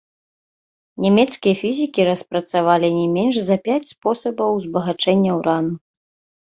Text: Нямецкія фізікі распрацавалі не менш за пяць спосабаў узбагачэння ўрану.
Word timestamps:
Нямецкія 1.05 1.55
фізікі 1.61 2.07
распрацавалі 2.09 2.91
не 2.99 3.05
менш 3.19 3.35
за 3.51 3.55
пяць 3.69 3.91
спосабаў 3.93 4.49
узбагачэння 4.59 5.31
ўрану. 5.41 5.73